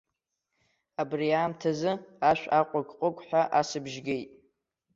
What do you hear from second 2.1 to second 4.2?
ашә аҟәыгә-ҟәыгәҳәа асыбжь